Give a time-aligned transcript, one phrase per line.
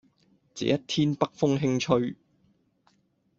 [0.55, 2.15] 這一天，北風輕吹